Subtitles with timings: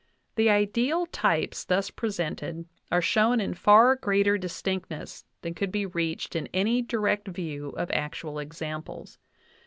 [0.33, 5.85] The ideal types thus presented are shown in far greater dis tinctness than could be
[5.85, 9.19] reached in any direct view of actual examples.